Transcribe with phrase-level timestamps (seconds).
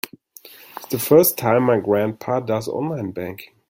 [0.77, 3.53] It's the first time my grandpa does online banking.